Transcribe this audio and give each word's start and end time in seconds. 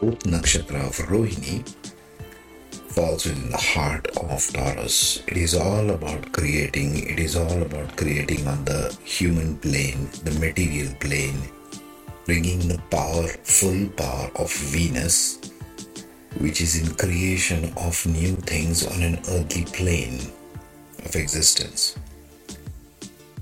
nakshatra 0.00 0.86
of 0.86 0.96
Rohini 1.08 1.66
falls 2.94 3.26
within 3.26 3.50
the 3.50 3.56
heart 3.56 4.06
of 4.16 4.46
Taurus. 4.52 5.22
It 5.26 5.36
is 5.36 5.54
all 5.54 5.90
about 5.90 6.32
creating, 6.32 7.08
it 7.08 7.18
is 7.18 7.36
all 7.36 7.62
about 7.62 7.96
creating 7.96 8.46
on 8.46 8.64
the 8.64 8.96
human 9.04 9.56
plane, 9.58 10.08
the 10.24 10.38
material 10.38 10.92
plane, 11.00 11.40
bringing 12.26 12.60
the 12.68 12.80
power, 12.90 13.26
full 13.42 13.88
power 13.90 14.30
of 14.36 14.52
Venus, 14.52 15.38
which 16.38 16.60
is 16.60 16.80
in 16.80 16.94
creation 16.94 17.72
of 17.76 18.06
new 18.06 18.36
things 18.36 18.86
on 18.86 19.02
an 19.02 19.18
earthly 19.28 19.64
plane 19.64 20.20
of 21.04 21.16
existence. 21.16 21.96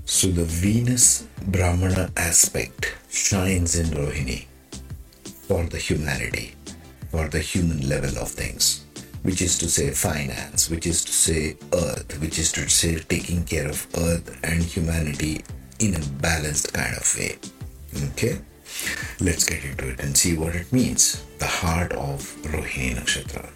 So 0.05 0.27
the 0.27 0.45
Venus 0.45 1.27
Brahmana 1.47 2.11
aspect 2.17 2.95
shines 3.09 3.77
in 3.77 3.87
Rohini 3.87 4.46
for 5.47 5.63
the 5.63 5.77
humanity, 5.77 6.55
for 7.09 7.29
the 7.29 7.39
human 7.39 7.87
level 7.87 8.17
of 8.19 8.29
things, 8.29 8.85
which 9.23 9.41
is 9.41 9.57
to 9.57 9.69
say 9.69 9.91
finance, 9.91 10.69
which 10.69 10.85
is 10.85 11.05
to 11.05 11.11
say 11.11 11.55
earth, 11.73 12.19
which 12.21 12.37
is 12.37 12.51
to 12.51 12.67
say 12.69 12.99
taking 12.99 13.45
care 13.45 13.69
of 13.69 13.87
earth 13.97 14.37
and 14.43 14.61
humanity 14.61 15.41
in 15.79 15.95
a 15.95 16.05
balanced 16.21 16.73
kind 16.73 16.95
of 16.97 17.15
way. 17.17 17.37
Okay? 18.11 18.39
Let's 19.21 19.45
get 19.45 19.63
into 19.63 19.89
it 19.89 19.99
and 20.01 20.15
see 20.15 20.37
what 20.37 20.55
it 20.55 20.71
means. 20.73 21.23
The 21.39 21.47
heart 21.47 21.93
of 21.93 22.21
Rohini 22.43 22.95
Nakshatra. 22.95 23.49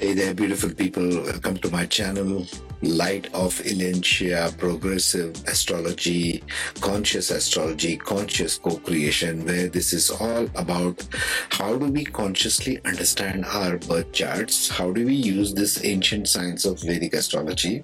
Hey 0.00 0.12
there, 0.12 0.32
beautiful 0.32 0.70
people. 0.70 1.08
Welcome 1.08 1.56
to 1.56 1.72
my 1.72 1.84
channel, 1.84 2.46
Light 2.82 3.34
of 3.34 3.60
Ilentia 3.66 4.54
Progressive 4.56 5.34
Astrology, 5.48 6.44
Conscious 6.80 7.32
Astrology, 7.32 7.96
Conscious 7.96 8.58
Co 8.58 8.76
Creation, 8.76 9.44
where 9.44 9.68
this 9.68 9.92
is 9.92 10.08
all 10.08 10.48
about 10.54 11.04
how 11.50 11.76
do 11.76 11.86
we 11.86 12.04
consciously 12.04 12.78
understand 12.84 13.44
our 13.46 13.78
birth 13.78 14.12
charts? 14.12 14.68
How 14.68 14.92
do 14.92 15.04
we 15.04 15.16
use 15.16 15.52
this 15.52 15.84
ancient 15.84 16.28
science 16.28 16.64
of 16.64 16.80
Vedic 16.80 17.14
astrology? 17.14 17.82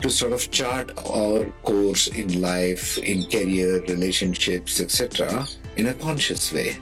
to 0.00 0.10
sort 0.10 0.32
of 0.32 0.50
chart 0.50 0.90
our 1.10 1.46
course 1.62 2.08
in 2.08 2.40
life, 2.42 2.98
in 2.98 3.24
career, 3.30 3.80
relationships, 3.88 4.80
etc., 4.80 5.46
in 5.76 5.86
a 5.86 5.94
conscious 5.94 6.52
way, 6.52 6.76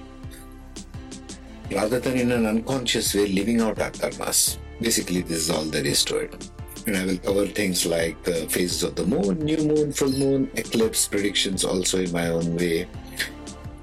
rather 1.74 2.00
than 2.00 2.16
in 2.18 2.32
an 2.32 2.46
unconscious 2.46 3.14
way, 3.14 3.26
living 3.26 3.60
out 3.60 3.80
our 3.80 3.90
karmas. 3.90 4.58
Basically, 4.80 5.22
this 5.22 5.38
is 5.38 5.50
all 5.50 5.64
there 5.64 5.86
is 5.86 6.04
to 6.06 6.16
it. 6.16 6.50
And 6.86 6.96
I 6.96 7.06
will 7.06 7.18
cover 7.18 7.46
things 7.46 7.86
like 7.86 8.22
the 8.24 8.46
phases 8.48 8.82
of 8.82 8.96
the 8.96 9.06
moon, 9.06 9.38
new 9.38 9.58
moon, 9.58 9.92
full 9.92 10.10
moon, 10.10 10.50
eclipse 10.54 11.06
predictions 11.06 11.64
also 11.64 12.00
in 12.00 12.12
my 12.12 12.28
own 12.28 12.56
way. 12.56 12.88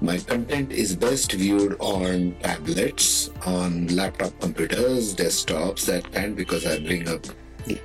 My 0.02 0.18
content 0.18 0.72
is 0.72 0.96
best 0.96 1.32
viewed 1.32 1.76
on 1.78 2.34
tablets, 2.42 3.30
on 3.44 3.86
laptop 3.88 4.38
computers, 4.40 5.14
desktops, 5.14 5.84
that 5.86 6.10
kind, 6.12 6.36
because 6.36 6.66
I 6.66 6.78
bring 6.78 7.08
up 7.08 7.24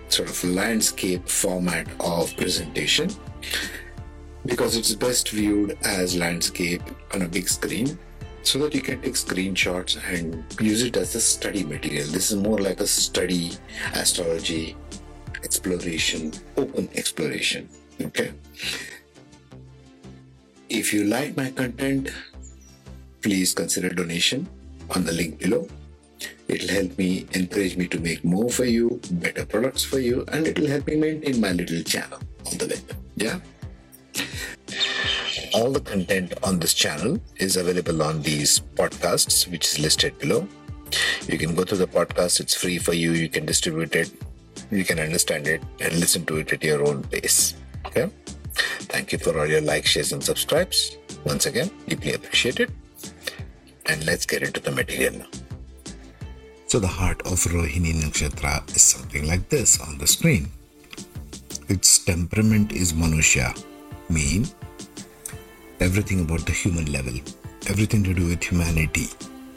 sort 0.09 0.29
of 0.29 0.43
landscape 0.43 1.27
format 1.27 1.87
of 1.99 2.35
presentation 2.37 3.09
because 4.45 4.77
it's 4.77 4.93
best 4.93 5.29
viewed 5.29 5.77
as 5.83 6.15
landscape 6.15 6.81
on 7.13 7.23
a 7.23 7.27
big 7.27 7.49
screen 7.49 7.97
so 8.47 8.59
that 8.59 8.75
you 8.75 8.81
can 8.81 9.01
take 9.01 9.13
screenshots 9.13 9.97
and 10.13 10.43
use 10.61 10.83
it 10.83 10.95
as 10.97 11.15
a 11.15 11.21
study 11.21 11.63
material. 11.63 12.07
This 12.07 12.31
is 12.31 12.37
more 12.37 12.59
like 12.59 12.79
a 12.79 12.87
study 12.87 13.51
astrology 13.93 14.77
exploration, 15.43 16.33
open 16.57 16.89
exploration. 16.95 17.69
Okay. 18.01 18.31
If 20.69 20.93
you 20.93 21.05
like 21.05 21.37
my 21.37 21.51
content, 21.51 22.11
please 23.21 23.53
consider 23.53 23.89
donation 23.89 24.47
on 24.91 25.05
the 25.05 25.11
link 25.11 25.39
below. 25.39 25.67
It'll 26.47 26.69
help 26.69 26.97
me 26.97 27.25
encourage 27.33 27.75
me 27.75 27.87
to 27.87 27.99
make 27.99 28.23
more 28.23 28.49
for 28.49 28.65
you, 28.65 29.01
better 29.11 29.45
products 29.45 29.83
for 29.83 29.99
you, 29.99 30.23
and 30.27 30.47
it'll 30.47 30.67
help 30.67 30.87
me 30.87 30.95
maintain 30.95 31.41
my 31.41 31.51
little 31.51 31.81
channel 31.81 32.19
on 32.45 32.57
the 32.57 32.67
web. 32.67 32.97
Yeah. 33.15 33.39
All 35.55 35.71
the 35.71 35.79
content 35.79 36.33
on 36.43 36.59
this 36.59 36.73
channel 36.73 37.17
is 37.37 37.55
available 37.55 38.03
on 38.03 38.21
these 38.21 38.59
podcasts, 38.75 39.49
which 39.49 39.65
is 39.67 39.79
listed 39.79 40.19
below. 40.19 40.45
You 41.29 41.37
can 41.37 41.55
go 41.55 41.63
to 41.63 41.77
the 41.77 41.87
podcast, 41.87 42.41
it's 42.41 42.53
free 42.53 42.77
for 42.77 42.91
you. 42.91 43.13
You 43.13 43.29
can 43.29 43.45
distribute 43.45 43.95
it, 43.95 44.11
you 44.69 44.83
can 44.83 44.99
understand 44.99 45.47
it, 45.47 45.63
and 45.79 45.97
listen 45.97 46.25
to 46.25 46.35
it 46.39 46.51
at 46.51 46.61
your 46.61 46.85
own 46.85 47.03
pace. 47.03 47.55
Okay. 47.85 48.09
Thank 48.91 49.13
you 49.13 49.17
for 49.17 49.39
all 49.39 49.45
your 49.45 49.61
likes, 49.61 49.91
shares, 49.91 50.11
and 50.11 50.21
subscribes. 50.21 50.97
Once 51.23 51.45
again, 51.45 51.71
deeply 51.87 52.15
appreciated. 52.15 52.73
And 53.85 54.05
let's 54.05 54.25
get 54.25 54.43
into 54.43 54.59
the 54.59 54.71
material 54.71 55.19
now. 55.19 55.27
So 56.67 56.79
the 56.79 56.87
heart 56.99 57.21
of 57.21 57.39
Rohini 57.55 57.93
Nakshatra 57.93 58.75
is 58.75 58.81
something 58.81 59.25
like 59.25 59.47
this 59.47 59.79
on 59.79 59.99
the 59.99 60.07
screen. 60.07 60.51
Its 61.69 62.03
temperament 62.03 62.73
is 62.73 62.91
Manusya, 62.91 63.55
mean 64.09 64.49
everything 65.85 66.21
about 66.21 66.43
the 66.47 66.51
human 66.51 66.91
level, 66.91 67.13
everything 67.69 68.03
to 68.03 68.13
do 68.13 68.27
with 68.27 68.43
humanity. 68.43 69.07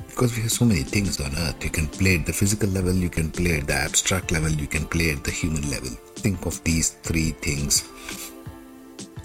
Because 0.08 0.36
we 0.36 0.42
have 0.42 0.52
so 0.52 0.66
many 0.66 0.82
things 0.82 1.20
on 1.20 1.34
earth, 1.36 1.64
you 1.64 1.70
can 1.70 1.86
play 1.86 2.16
at 2.16 2.26
the 2.26 2.32
physical 2.32 2.68
level, 2.68 2.92
you 2.92 3.08
can 3.08 3.30
play 3.30 3.58
at 3.58 3.66
the 3.66 3.72
abstract 3.74 4.30
level, 4.30 4.50
you 4.50 4.66
can 4.66 4.84
play 4.84 5.10
at 5.10 5.24
the 5.24 5.30
human 5.30 5.70
level. 5.70 5.88
Think 6.24 6.44
of 6.44 6.62
these 6.64 6.90
three 7.08 7.30
things 7.30 7.88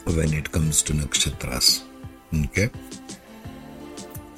when 0.05 0.33
it 0.33 0.49
comes 0.51 0.81
to 0.83 0.93
nakshatras. 0.93 1.83
Okay? 2.45 2.69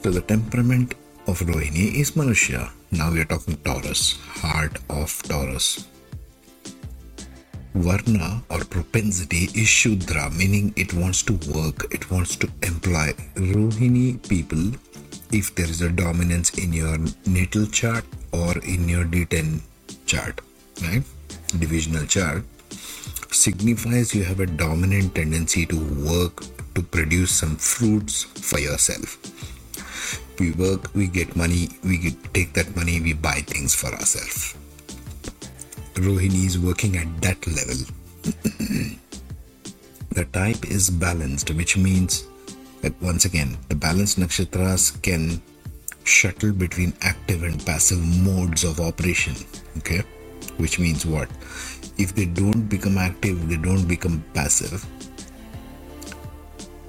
So 0.01 0.09
the 0.11 0.21
temperament 0.21 0.95
of 1.27 1.39
Rohini 1.41 1.95
is 1.95 2.11
Manusya. 2.11 2.71
Now 2.91 3.11
we 3.11 3.21
are 3.21 3.25
talking 3.25 3.57
Taurus, 3.57 4.17
heart 4.41 4.77
of 4.89 5.11
Taurus. 5.23 5.87
Varna 7.75 8.41
or 8.49 8.63
propensity 8.63 9.49
is 9.53 9.67
Shudra, 9.67 10.31
meaning 10.31 10.73
it 10.77 10.93
wants 10.93 11.23
to 11.23 11.33
work, 11.53 11.93
it 11.93 12.09
wants 12.09 12.37
to 12.37 12.47
employ. 12.63 13.11
Rohini 13.35 14.17
people, 14.29 14.79
if 15.33 15.53
there 15.55 15.65
is 15.65 15.81
a 15.81 15.89
dominance 15.89 16.57
in 16.57 16.71
your 16.71 16.97
natal 17.25 17.65
chart 17.67 18.05
or 18.31 18.57
in 18.59 18.87
your 18.87 19.03
D10 19.03 19.59
chart, 20.05 20.39
right? 20.83 21.03
Divisional 21.59 22.05
chart, 22.05 22.45
signifies 23.31 24.15
you 24.15 24.23
have 24.23 24.39
a 24.39 24.45
dominant 24.45 25.13
tendency 25.13 25.65
to 25.65 25.77
work 26.07 26.43
to 26.75 26.81
produce 26.81 27.31
some 27.31 27.57
fruits 27.57 28.23
for 28.23 28.57
yourself. 28.57 29.19
We 30.39 30.51
work, 30.53 30.95
we 30.95 31.07
get 31.07 31.35
money, 31.35 31.69
we 31.83 32.11
take 32.33 32.53
that 32.53 32.73
money, 32.73 33.01
we 33.01 33.11
buy 33.11 33.43
things 33.45 33.75
for 33.75 33.87
ourselves. 33.87 34.55
Rohini 35.95 36.45
is 36.45 36.59
working 36.59 36.97
at 36.97 37.21
that 37.21 37.39
level. 37.47 37.85
the 40.11 40.25
type 40.33 40.65
is 40.65 40.89
balanced, 40.89 41.51
which 41.51 41.77
means 41.77 42.27
that 42.81 42.93
once 43.01 43.25
again, 43.25 43.57
the 43.69 43.75
balanced 43.75 44.19
nakshatras 44.19 45.01
can 45.01 45.41
shuttle 46.03 46.51
between 46.51 46.93
active 47.01 47.43
and 47.43 47.65
passive 47.65 47.99
modes 48.23 48.63
of 48.63 48.79
operation. 48.79 49.35
Okay, 49.77 50.03
which 50.57 50.79
means 50.79 51.05
what? 51.05 51.29
If 51.97 52.13
they 52.13 52.25
don't 52.25 52.67
become 52.67 52.97
active, 52.97 53.47
they 53.47 53.57
don't 53.57 53.87
become 53.87 54.23
passive, 54.33 54.85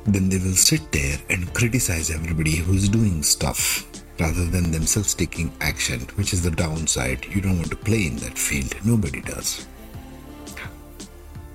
then 0.05 0.28
they 0.28 0.39
will 0.39 0.56
sit 0.56 0.91
there 0.91 1.19
and 1.31 1.53
criticize 1.55 2.11
everybody 2.11 2.56
who's 2.56 2.89
doing 2.89 3.22
stuff 3.22 3.87
rather 4.19 4.44
than 4.44 4.71
themselves 4.71 5.15
taking 5.15 5.53
action, 5.60 6.00
which 6.16 6.32
is 6.32 6.43
the 6.43 6.50
downside. 6.50 7.25
You 7.27 7.41
don't 7.41 7.59
want 7.59 7.71
to 7.71 7.77
play 7.77 8.06
in 8.06 8.16
that 8.16 8.38
field, 8.38 8.75
nobody 8.84 9.21
does. 9.21 9.66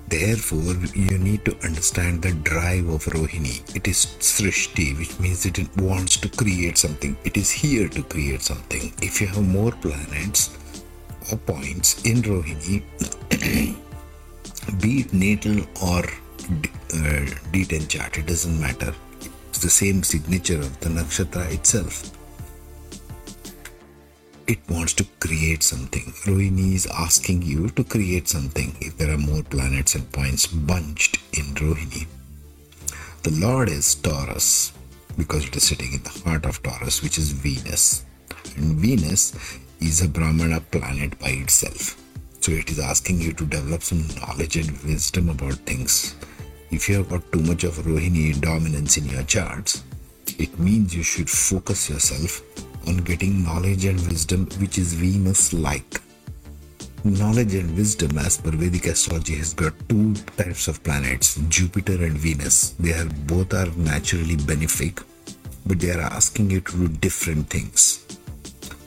Therefore, 0.07 0.75
you 0.93 1.17
need 1.17 1.45
to 1.45 1.55
understand 1.63 2.21
the 2.21 2.33
drive 2.33 2.89
of 2.89 3.05
Rohini. 3.05 3.63
It 3.73 3.87
is 3.87 4.07
Srishti, 4.19 4.97
which 4.99 5.17
means 5.21 5.45
it 5.45 5.57
wants 5.77 6.17
to 6.17 6.27
create 6.27 6.77
something. 6.77 7.15
It 7.23 7.37
is 7.37 7.49
here 7.49 7.87
to 7.87 8.03
create 8.03 8.41
something. 8.41 8.91
If 9.01 9.21
you 9.21 9.27
have 9.27 9.47
more 9.47 9.71
planets 9.71 10.57
or 11.31 11.37
points 11.37 12.03
in 12.03 12.21
Rohini, 12.23 12.83
be 14.81 14.99
it 14.99 15.13
natal 15.13 15.61
or 15.81 16.03
uh, 16.03 17.23
D10 17.53 17.87
chart, 17.87 18.17
it 18.17 18.25
doesn't 18.25 18.59
matter. 18.59 18.93
It's 19.47 19.59
the 19.59 19.69
same 19.69 20.03
signature 20.03 20.59
of 20.59 20.77
the 20.81 20.89
nakshatra 20.89 21.53
itself 21.53 22.11
it 24.51 24.69
wants 24.69 24.93
to 24.93 25.05
create 25.21 25.63
something. 25.63 26.07
Rohini 26.27 26.73
is 26.73 26.85
asking 26.87 27.41
you 27.41 27.69
to 27.69 27.85
create 27.85 28.27
something 28.27 28.75
if 28.81 28.97
there 28.97 29.11
are 29.13 29.17
more 29.17 29.43
planets 29.43 29.95
and 29.95 30.11
points 30.11 30.45
bunched 30.45 31.19
in 31.31 31.45
Rohini. 31.55 32.05
The 33.23 33.31
Lord 33.31 33.69
is 33.69 33.95
Taurus 33.95 34.73
because 35.17 35.47
it 35.47 35.55
is 35.55 35.63
sitting 35.63 35.93
in 35.93 36.03
the 36.03 36.09
heart 36.25 36.45
of 36.45 36.61
Taurus, 36.63 37.01
which 37.01 37.17
is 37.17 37.31
Venus. 37.31 38.03
And 38.57 38.75
Venus 38.75 39.33
is 39.79 40.01
a 40.01 40.09
Brahmana 40.09 40.59
planet 40.59 41.17
by 41.17 41.29
itself. 41.29 41.95
So 42.41 42.51
it 42.51 42.69
is 42.69 42.79
asking 42.79 43.21
you 43.21 43.31
to 43.33 43.45
develop 43.45 43.83
some 43.83 44.05
knowledge 44.17 44.57
and 44.57 44.71
wisdom 44.83 45.29
about 45.29 45.53
things. 45.69 46.15
If 46.71 46.89
you 46.89 46.95
have 46.95 47.09
got 47.09 47.31
too 47.31 47.41
much 47.41 47.63
of 47.63 47.75
Rohini 47.75 48.39
dominance 48.41 48.97
in 48.97 49.05
your 49.05 49.23
charts, 49.23 49.83
it 50.37 50.59
means 50.59 50.93
you 50.93 51.03
should 51.03 51.29
focus 51.29 51.89
yourself 51.89 52.50
on 52.87 52.97
getting 52.97 53.43
knowledge 53.43 53.85
and 53.85 53.99
wisdom 54.07 54.47
which 54.59 54.77
is 54.77 54.93
Venus 54.93 55.53
like. 55.53 56.01
Knowledge 57.03 57.55
and 57.55 57.75
wisdom, 57.75 58.17
as 58.19 58.37
per 58.37 58.51
Vedic 58.51 58.85
astrology, 58.85 59.35
has 59.35 59.55
got 59.55 59.73
two 59.89 60.13
types 60.37 60.67
of 60.67 60.83
planets 60.83 61.39
Jupiter 61.49 62.03
and 62.03 62.15
Venus. 62.17 62.71
They 62.79 62.93
are 62.93 63.09
both 63.25 63.53
are 63.55 63.71
naturally 63.75 64.35
benefic, 64.35 65.03
but 65.65 65.79
they 65.79 65.91
are 65.91 66.01
asking 66.01 66.51
you 66.51 66.61
to 66.61 66.87
do 66.87 66.87
different 66.87 67.49
things. 67.49 68.05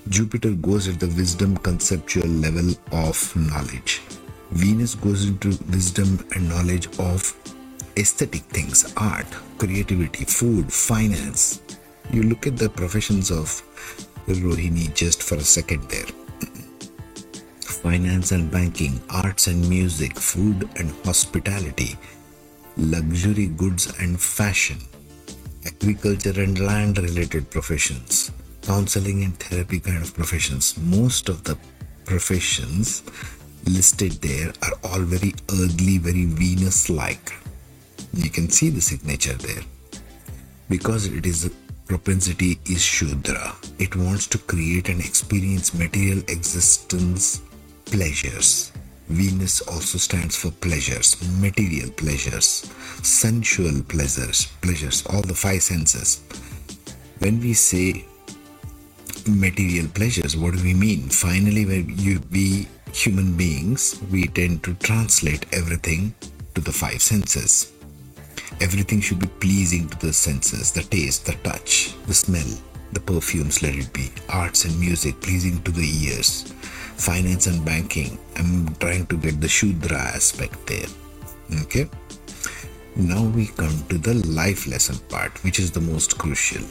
Jupiter 0.08 0.52
goes 0.52 0.86
at 0.86 1.00
the 1.00 1.08
wisdom 1.08 1.56
conceptual 1.56 2.28
level 2.28 2.70
of 2.92 3.34
knowledge. 3.34 4.00
Venus 4.52 4.94
goes 4.94 5.24
into 5.26 5.58
wisdom 5.72 6.24
and 6.36 6.48
knowledge 6.48 6.86
of 7.00 7.34
aesthetic 7.96 8.42
things, 8.42 8.92
art, 8.96 9.26
creativity, 9.58 10.24
food, 10.24 10.72
finance. 10.72 11.62
You 12.10 12.22
look 12.22 12.46
at 12.46 12.56
the 12.56 12.68
professions 12.68 13.30
of 13.30 13.62
Rohini 14.26 14.94
just 14.94 15.22
for 15.22 15.36
a 15.36 15.40
second 15.40 15.88
there 15.90 16.06
finance 17.84 18.32
and 18.32 18.50
banking, 18.50 18.98
arts 19.10 19.46
and 19.46 19.68
music, 19.68 20.16
food 20.16 20.66
and 20.76 20.90
hospitality, 21.04 21.98
luxury 22.78 23.48
goods 23.48 23.92
and 24.00 24.18
fashion, 24.18 24.78
agriculture 25.66 26.40
and 26.40 26.58
land 26.60 26.96
related 26.96 27.50
professions, 27.50 28.30
counseling 28.62 29.22
and 29.24 29.38
therapy 29.38 29.78
kind 29.78 30.02
of 30.02 30.14
professions. 30.14 30.78
Most 30.78 31.28
of 31.28 31.44
the 31.44 31.58
professions 32.06 33.02
listed 33.66 34.12
there 34.22 34.50
are 34.62 34.72
all 34.82 35.00
very 35.00 35.34
earthly, 35.50 35.98
very 35.98 36.24
Venus 36.24 36.88
like. 36.88 37.34
You 38.14 38.30
can 38.30 38.48
see 38.48 38.70
the 38.70 38.80
signature 38.80 39.34
there. 39.34 39.62
Because 40.70 41.06
it 41.06 41.26
is 41.26 41.50
propensity 41.94 42.58
is 42.66 42.82
Shudra. 42.82 43.54
It 43.78 43.94
wants 43.94 44.26
to 44.26 44.38
create 44.38 44.88
and 44.88 44.98
experience 44.98 45.72
material 45.72 46.18
existence 46.26 47.40
pleasures. 47.84 48.72
Venus 49.08 49.60
also 49.60 49.98
stands 49.98 50.34
for 50.34 50.50
pleasures, 50.50 51.16
material 51.38 51.88
pleasures, 51.90 52.68
sensual 53.04 53.80
pleasures, 53.84 54.46
pleasures, 54.60 55.06
all 55.06 55.22
the 55.22 55.36
five 55.36 55.62
senses. 55.62 56.24
When 57.20 57.38
we 57.38 57.52
say 57.54 58.04
material 59.28 59.86
pleasures, 59.94 60.36
what 60.36 60.54
do 60.56 60.64
we 60.64 60.74
mean? 60.74 61.08
Finally, 61.10 61.64
when 61.64 61.96
you 61.96 62.20
we 62.32 62.66
human 62.92 63.36
beings, 63.36 64.02
we 64.10 64.26
tend 64.26 64.64
to 64.64 64.74
translate 64.74 65.46
everything 65.52 66.12
to 66.56 66.60
the 66.60 66.72
five 66.72 67.00
senses. 67.00 67.70
Everything 68.60 69.00
should 69.00 69.20
be 69.20 69.26
pleasing 69.40 69.88
to 69.88 69.98
the 70.06 70.12
senses, 70.12 70.72
the 70.72 70.82
taste, 70.82 71.26
the 71.26 71.32
touch, 71.48 71.94
the 72.06 72.14
smell, 72.14 72.46
the 72.92 73.00
perfumes, 73.00 73.62
let 73.62 73.74
it 73.74 73.92
be, 73.92 74.10
arts 74.28 74.64
and 74.64 74.78
music 74.78 75.20
pleasing 75.20 75.60
to 75.62 75.70
the 75.70 75.86
ears, 76.04 76.52
finance 76.96 77.46
and 77.46 77.64
banking. 77.64 78.18
I'm 78.36 78.74
trying 78.76 79.06
to 79.06 79.16
get 79.16 79.40
the 79.40 79.48
Shudra 79.48 79.98
aspect 79.98 80.66
there. 80.66 80.86
Okay. 81.62 81.88
Now 82.96 83.24
we 83.24 83.46
come 83.48 83.84
to 83.88 83.98
the 83.98 84.14
life 84.26 84.68
lesson 84.68 84.98
part, 85.08 85.42
which 85.42 85.58
is 85.58 85.72
the 85.72 85.80
most 85.80 86.16
crucial. 86.16 86.62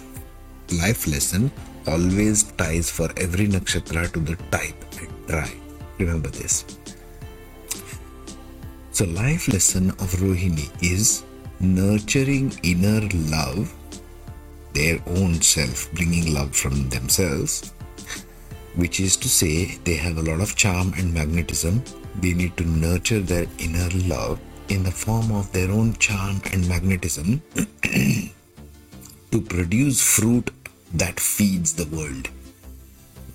Life 0.80 1.06
lesson 1.08 1.52
always 1.86 2.44
ties 2.54 2.90
for 2.90 3.10
every 3.18 3.48
nakshatra 3.48 4.12
to 4.14 4.20
the 4.20 4.38
type 4.50 4.80
and 5.00 5.28
tribe. 5.28 5.60
Remember 6.00 6.30
this. 6.30 6.64
So, 8.92 9.06
life 9.06 9.48
lesson 9.48 9.90
of 9.90 10.14
Rohini 10.22 10.72
is 10.82 11.24
nurturing 11.64 12.54
inner 12.64 13.08
love, 13.32 13.74
their 14.74 15.00
own 15.08 15.42
self, 15.42 15.92
bringing 15.94 16.34
love 16.34 16.56
from 16.56 16.90
themselves, 16.90 17.74
which 18.76 19.00
is 19.00 19.16
to 19.18 19.30
say, 19.30 19.78
they 19.84 19.96
have 19.96 20.18
a 20.18 20.22
lot 20.22 20.42
of 20.42 20.56
charm 20.56 20.94
and 20.98 21.14
magnetism. 21.14 21.84
They 22.20 22.34
need 22.34 22.58
to 22.58 22.66
nurture 22.66 23.22
their 23.22 23.48
inner 23.60 23.90
love 24.08 24.40
in 24.70 24.84
the 24.84 24.92
form 24.92 25.32
of 25.32 25.52
their 25.52 25.72
own 25.72 25.94
charm 25.94 26.42
and 26.52 26.68
magnetism 26.68 27.42
to 29.32 29.42
produce 29.42 30.02
fruit 30.02 30.52
that 30.94 31.20
feeds 31.20 31.74
the 31.74 31.86
world. 31.96 32.30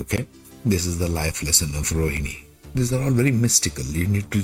Okay, 0.00 0.26
this 0.64 0.86
is 0.86 0.98
the 0.98 1.08
life 1.08 1.42
lesson 1.42 1.68
of 1.70 1.88
Rohini. 1.90 2.44
These 2.74 2.92
are 2.92 3.02
all 3.02 3.10
very 3.10 3.32
mystical. 3.32 3.84
You 3.84 4.06
need 4.06 4.30
to 4.30 4.42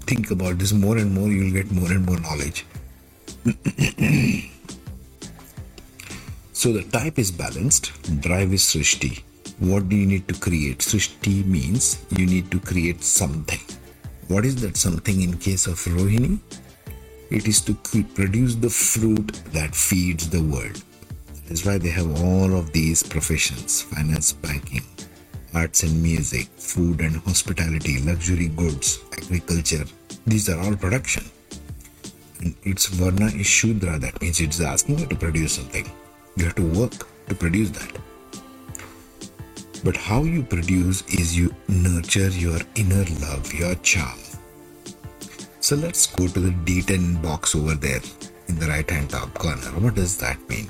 think 0.00 0.30
about 0.30 0.58
this 0.58 0.72
more 0.72 0.96
and 0.96 1.12
more, 1.12 1.28
you'll 1.28 1.52
get 1.52 1.70
more 1.70 1.90
and 1.90 2.04
more 2.04 2.18
knowledge. 2.18 2.64
so 6.52 6.72
the 6.72 6.82
type 6.90 7.18
is 7.18 7.30
balanced, 7.30 7.92
drive 8.20 8.52
is 8.52 8.62
Srishti. 8.62 9.22
What 9.60 9.88
do 9.88 9.96
you 9.96 10.06
need 10.06 10.28
to 10.28 10.34
create? 10.34 10.78
Srishti 10.78 11.44
means 11.46 12.04
you 12.16 12.26
need 12.26 12.50
to 12.50 12.60
create 12.60 13.02
something. 13.02 13.60
What 14.28 14.44
is 14.44 14.60
that 14.62 14.76
something 14.76 15.22
in 15.22 15.38
case 15.38 15.66
of 15.66 15.76
Rohini? 15.76 16.38
It 17.30 17.46
is 17.46 17.60
to 17.62 17.74
produce 17.74 18.54
the 18.54 18.70
fruit 18.70 19.32
that 19.52 19.74
feeds 19.74 20.28
the 20.30 20.42
world. 20.42 20.82
That 21.34 21.52
is 21.52 21.64
why 21.64 21.78
they 21.78 21.90
have 21.90 22.22
all 22.22 22.54
of 22.56 22.72
these 22.72 23.02
professions 23.02 23.82
finance, 23.82 24.32
banking, 24.32 24.84
arts 25.54 25.82
and 25.82 26.02
music, 26.02 26.48
food 26.56 27.00
and 27.00 27.16
hospitality, 27.16 28.00
luxury 28.00 28.48
goods, 28.48 29.00
agriculture. 29.12 29.84
These 30.26 30.48
are 30.48 30.60
all 30.60 30.76
production. 30.76 31.24
Its 32.62 32.86
Varna 32.86 33.26
is 33.26 33.46
Shudra, 33.46 33.98
that 33.98 34.20
means 34.20 34.40
it's 34.40 34.60
asking 34.60 35.00
you 35.00 35.06
to 35.06 35.16
produce 35.16 35.54
something. 35.54 35.90
You 36.36 36.44
have 36.44 36.54
to 36.54 36.66
work 36.66 36.92
to 37.28 37.34
produce 37.34 37.70
that. 37.70 37.92
But 39.84 39.96
how 39.96 40.22
you 40.22 40.42
produce 40.42 41.02
is 41.06 41.36
you 41.36 41.54
nurture 41.68 42.28
your 42.30 42.60
inner 42.76 43.04
love, 43.20 43.52
your 43.52 43.74
charm. 43.76 44.18
So 45.60 45.76
let's 45.76 46.06
go 46.06 46.28
to 46.28 46.40
the 46.40 46.50
D10 46.50 47.22
box 47.22 47.54
over 47.54 47.74
there 47.74 48.00
in 48.48 48.58
the 48.58 48.66
right 48.66 48.88
hand 48.88 49.10
top 49.10 49.34
corner. 49.34 49.70
What 49.80 49.94
does 49.94 50.16
that 50.18 50.38
mean? 50.48 50.66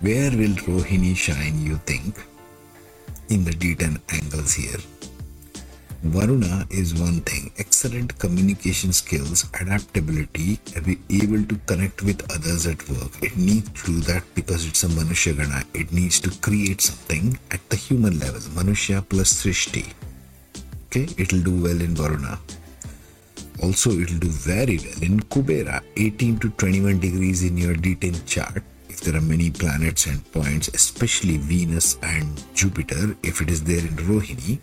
Where 0.00 0.30
will 0.30 0.56
Rohini 0.66 1.16
shine, 1.16 1.60
you 1.60 1.76
think? 1.86 2.16
In 3.28 3.44
the 3.44 3.52
D10 3.52 4.00
angles 4.12 4.52
here. 4.54 4.80
Varuna 6.04 6.66
is 6.68 6.94
one 6.94 7.20
thing 7.20 7.52
excellent 7.58 8.18
communication 8.18 8.92
skills, 8.92 9.46
adaptability, 9.60 10.58
be 10.84 10.98
able 11.22 11.44
to 11.44 11.56
connect 11.66 12.02
with 12.02 12.20
others 12.34 12.66
at 12.66 12.88
work. 12.88 13.22
It 13.22 13.36
needs 13.36 13.70
to 13.70 13.92
do 13.92 14.00
that 14.12 14.24
because 14.34 14.66
it's 14.66 14.82
a 14.82 14.88
Manushya. 14.88 15.64
It 15.74 15.92
needs 15.92 16.18
to 16.20 16.30
create 16.40 16.80
something 16.80 17.38
at 17.52 17.60
the 17.70 17.76
human 17.76 18.18
level. 18.18 18.40
Manushya 18.40 19.08
plus 19.08 19.32
Srishti. 19.44 19.92
Okay, 20.86 21.06
it'll 21.18 21.40
do 21.40 21.62
well 21.62 21.80
in 21.80 21.94
Varuna. 21.94 22.40
Also, 23.62 23.92
it'll 23.92 24.18
do 24.18 24.28
very 24.28 24.78
well 24.78 25.02
in 25.02 25.20
Kubera, 25.20 25.82
18 25.96 26.38
to 26.40 26.50
21 26.50 26.98
degrees 26.98 27.44
in 27.44 27.56
your 27.56 27.74
D10 27.74 28.26
chart. 28.26 28.62
If 28.88 29.02
there 29.02 29.14
are 29.16 29.20
many 29.20 29.50
planets 29.50 30.06
and 30.06 30.20
points, 30.32 30.66
especially 30.74 31.36
Venus 31.36 31.96
and 32.02 32.42
Jupiter, 32.54 33.16
if 33.22 33.40
it 33.40 33.50
is 33.50 33.62
there 33.62 33.78
in 33.78 33.96
Rohini, 33.96 34.58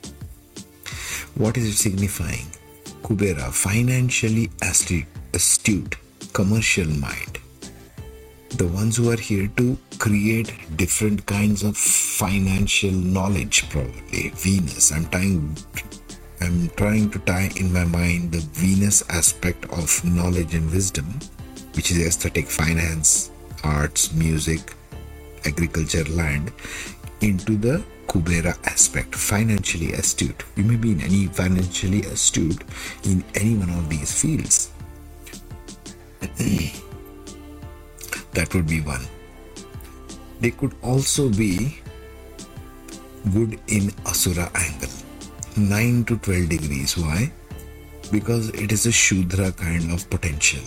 what 1.40 1.56
is 1.56 1.70
it 1.70 1.78
signifying? 1.78 2.48
Kubera, 3.02 3.50
financially 3.54 4.50
astute, 4.62 5.96
commercial 6.34 6.88
mind. 6.88 7.40
The 8.58 8.68
ones 8.68 8.98
who 8.98 9.10
are 9.10 9.18
here 9.18 9.48
to 9.56 9.78
create 10.00 10.52
different 10.76 11.26
kinds 11.26 11.64
of 11.64 11.78
financial 11.78 12.92
knowledge, 12.92 13.70
probably. 13.70 14.30
Venus. 14.36 14.92
I'm 14.92 15.06
trying 15.06 15.58
I'm 16.42 16.70
trying 16.72 17.10
to 17.12 17.20
tie 17.20 17.52
in 17.56 17.72
my 17.72 17.86
mind 17.86 18.34
the 18.34 18.40
Venus 18.40 19.02
aspect 19.10 19.64
of 19.72 20.04
knowledge 20.04 20.54
and 20.54 20.70
wisdom, 20.70 21.06
which 21.74 21.92
is 21.92 22.06
aesthetic, 22.06 22.48
finance, 22.48 23.32
arts, 23.64 24.14
music, 24.14 24.74
agriculture, 25.46 26.04
land, 26.06 26.52
into 27.22 27.56
the 27.56 27.82
Kubera 28.10 28.58
aspect, 28.66 29.14
financially 29.14 29.94
astute. 29.94 30.44
You 30.56 30.64
may 30.64 30.76
be 30.76 30.92
any 31.04 31.28
financially 31.28 32.02
astute 32.02 32.64
in 33.04 33.24
any 33.36 33.56
one 33.56 33.70
of 33.70 33.88
these 33.88 34.12
fields. 34.20 34.72
that 38.34 38.54
would 38.56 38.68
be 38.68 38.82
one. 38.82 39.06
They 40.40 40.50
could 40.50 40.74
also 40.82 41.30
be 41.30 41.78
good 43.32 43.60
in 43.68 43.92
Asura 44.08 44.50
angle, 44.56 44.90
9 45.56 46.06
to 46.06 46.18
12 46.18 46.50
degrees. 46.50 46.98
Why? 46.98 47.32
Because 48.12 48.50
it 48.50 48.72
is 48.72 48.88
a 48.88 48.92
Shudra 48.92 49.52
kind 49.52 49.92
of 49.92 50.10
potential. 50.10 50.64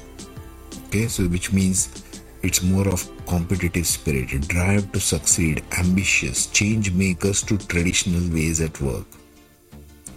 Okay, 0.87 1.08
so 1.08 1.25
which 1.25 1.52
means 1.52 1.88
it's 2.42 2.62
more 2.62 2.88
of 2.88 3.08
competitive 3.26 3.87
spirit, 3.87 4.49
drive 4.49 4.90
to 4.92 5.00
succeed, 5.00 5.62
ambitious, 5.78 6.46
change 6.46 6.92
makers 6.92 7.42
to 7.42 7.56
traditional 7.58 8.28
ways 8.32 8.61
at 8.61 8.80
work. 8.80 9.06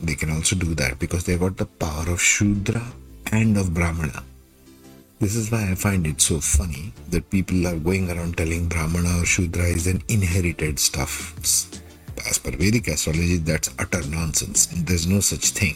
They 0.01 0.15
can 0.15 0.32
also 0.32 0.55
do 0.55 0.75
that 0.75 1.00
because 1.00 1.24
they 1.25 1.38
got 1.38 1.58
the 1.58 1.65
power 1.65 2.10
of 2.10 2.22
Shudra 2.22 2.82
and 3.32 3.58
of 3.58 3.74
Brahmana. 3.74 4.24
This 5.20 5.36
is 5.36 5.51
why 5.51 5.72
I 5.72 5.75
find 5.75 6.05
it 6.05 6.20
so 6.20 6.39
funny 6.39 6.91
that 7.10 7.29
people 7.29 7.65
are 7.67 7.77
going 7.77 8.12
around 8.12 8.38
telling 8.38 8.67
Brahmana 8.67 9.22
or 9.22 9.25
Shudra 9.25 9.63
is 9.63 9.88
an 9.88 10.01
inherited 10.10 10.77
stuff. 10.77 11.34
As 12.27 12.38
per 12.38 12.51
Vedic 12.51 12.88
astrology, 12.88 13.38
that's 13.38 13.74
utter 13.79 14.05
nonsense. 14.08 14.67
There's 14.67 15.08
no 15.08 15.22
such 15.22 15.50
thing. 15.50 15.75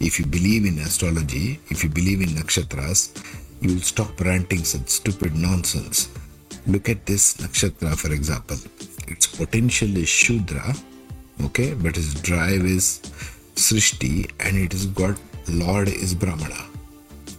If 0.00 0.18
you 0.18 0.26
believe 0.26 0.64
in 0.64 0.78
astrology, 0.78 1.60
if 1.68 1.84
you 1.84 1.90
believe 1.90 2.20
in 2.20 2.30
nakshatras, 2.30 3.12
you 3.64 3.74
will 3.74 3.80
stop 3.80 4.20
ranting 4.20 4.62
such 4.62 4.88
stupid 4.88 5.34
nonsense. 5.34 6.10
Look 6.66 6.88
at 6.88 7.06
this 7.06 7.38
nakshatra, 7.38 7.96
for 7.96 8.12
example. 8.12 8.56
Its 9.08 9.26
potential 9.26 9.96
is 9.96 10.08
Shudra, 10.08 10.74
okay, 11.44 11.72
but 11.74 11.96
its 11.96 12.14
drive 12.20 12.64
is 12.64 13.00
Srishti 13.54 14.30
and 14.40 14.56
it 14.56 14.74
is 14.74 14.86
got 14.86 15.16
Lord 15.48 15.88
is 15.88 16.14
Brahmana. 16.14 16.66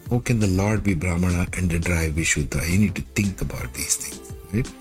How 0.10 0.20
can 0.20 0.39
the 0.39 0.48
Lord 0.48 0.84
be 0.84 0.94
Brahmana 0.94 1.48
and 1.58 1.70
the 1.70 1.79
drive 1.79 2.15
be 2.15 2.24
Shudra? 2.24 2.67
You 2.67 2.79
need 2.79 2.96
to 2.96 3.01
think 3.01 3.41
about 3.41 3.74
these 3.74 3.96
things, 3.96 4.34
right? 4.53 4.72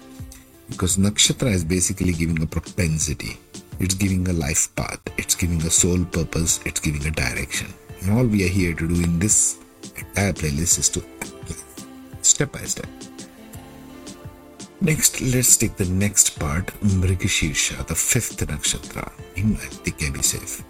Because 0.70 0.96
nakshatra 0.96 1.52
is 1.52 1.64
basically 1.64 2.12
giving 2.12 2.42
a 2.42 2.46
propensity, 2.46 3.36
it's 3.80 3.94
giving 3.94 4.26
a 4.28 4.32
life 4.32 4.74
path, 4.76 5.00
it's 5.18 5.34
giving 5.34 5.60
a 5.62 5.70
soul 5.70 6.04
purpose, 6.06 6.60
it's 6.64 6.80
giving 6.80 7.06
a 7.06 7.10
direction. 7.10 7.68
And 8.00 8.12
all 8.12 8.26
we 8.26 8.44
are 8.44 8.54
here 8.60 8.74
to 8.74 8.88
do 8.88 8.94
in 9.02 9.18
this 9.18 9.58
entire 9.96 10.32
playlist 10.32 10.78
is 10.78 10.88
to 10.90 11.02
step 12.24 12.52
by 12.52 12.64
step. 12.64 12.86
Next, 14.80 15.20
let's 15.20 15.56
take 15.56 15.76
the 15.76 15.86
next 15.86 16.38
part, 16.38 16.66
Mrigashirsha, 16.82 17.86
the 17.86 17.94
fifth 17.94 18.36
nakshatra. 18.46 19.10
In 19.36 19.56
I 19.56 20.10
be 20.10 20.22
safe. 20.22 20.62